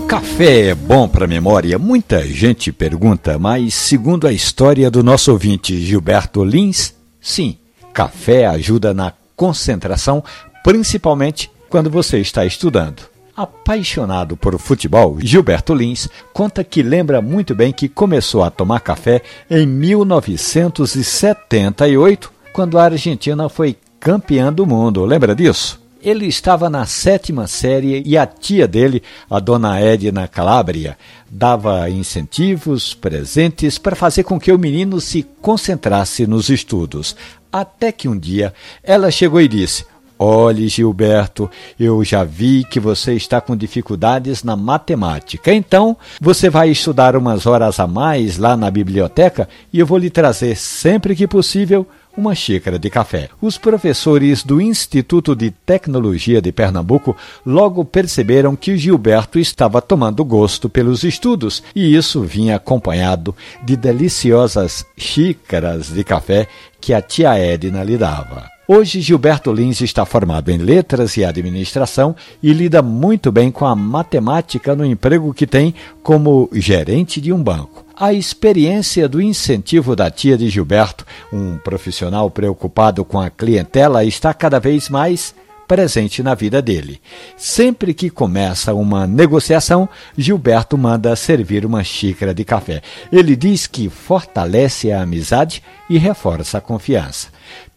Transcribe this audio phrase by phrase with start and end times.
[0.00, 1.78] Café é bom para memória?
[1.78, 7.58] Muita gente pergunta, mas segundo a história do nosso ouvinte Gilberto Lins, sim,
[7.92, 10.24] café ajuda na concentração,
[10.64, 13.02] principalmente quando você está estudando.
[13.36, 19.20] Apaixonado por futebol, Gilberto Lins conta que lembra muito bem que começou a tomar café
[19.50, 25.04] em 1978, quando a Argentina foi campeã do mundo.
[25.04, 25.81] Lembra disso?
[26.02, 30.98] Ele estava na sétima série e a tia dele, a dona Edna Calabria,
[31.30, 37.14] dava incentivos, presentes para fazer com que o menino se concentrasse nos estudos.
[37.52, 38.52] Até que um dia
[38.82, 39.84] ela chegou e disse:
[40.24, 45.52] Olhe, Gilberto, eu já vi que você está com dificuldades na matemática.
[45.52, 50.08] Então, você vai estudar umas horas a mais lá na biblioteca e eu vou lhe
[50.10, 51.84] trazer sempre que possível
[52.16, 53.30] uma xícara de café.
[53.40, 60.68] Os professores do Instituto de Tecnologia de Pernambuco logo perceberam que Gilberto estava tomando gosto
[60.68, 66.46] pelos estudos e isso vinha acompanhado de deliciosas xícaras de café
[66.80, 68.52] que a tia Edna lhe dava.
[68.66, 73.74] Hoje, Gilberto Lins está formado em letras e administração e lida muito bem com a
[73.74, 77.84] matemática no emprego que tem como gerente de um banco.
[77.96, 84.32] A experiência do incentivo da tia de Gilberto, um profissional preocupado com a clientela, está
[84.32, 85.34] cada vez mais
[85.66, 87.00] presente na vida dele.
[87.36, 92.82] Sempre que começa uma negociação, Gilberto manda servir uma xícara de café.
[93.12, 97.28] Ele diz que fortalece a amizade e reforça a confiança.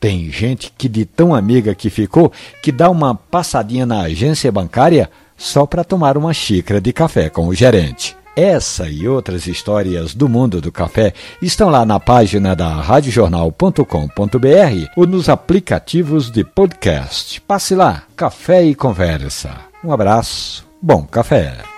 [0.00, 2.32] Tem gente que, de tão amiga que ficou,
[2.62, 7.48] que dá uma passadinha na agência bancária só para tomar uma xícara de café com
[7.48, 8.16] o gerente.
[8.36, 15.06] Essa e outras histórias do mundo do café estão lá na página da radiojornal.com.br ou
[15.06, 17.40] nos aplicativos de podcast.
[17.42, 19.54] Passe lá, Café e Conversa.
[19.84, 21.73] Um abraço, bom café.